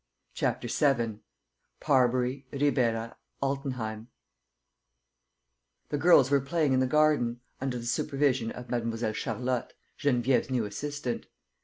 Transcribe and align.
CHAPTER 0.33 0.67
VII 0.67 1.19
PARBURY 1.79 2.47
RIBEIRA 2.51 3.17
ALTENHEIM 3.43 4.07
The 5.89 5.97
girls 5.99 6.31
were 6.31 6.41
playing 6.41 6.73
in 6.73 6.79
the 6.79 6.87
garden, 6.87 7.41
under 7.61 7.77
the 7.77 7.85
supervision 7.85 8.49
of 8.49 8.71
Mlle. 8.71 9.13
Charlotte, 9.13 9.73
Geneviève's 9.99 10.49
new 10.49 10.65
assistant. 10.65 11.27